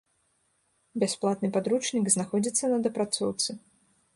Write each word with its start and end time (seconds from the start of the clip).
Бясплатны 1.03 1.47
падручнік 1.57 2.05
знаходзіцца 2.15 2.73
на 2.73 2.77
дапрацоўцы. 2.89 3.49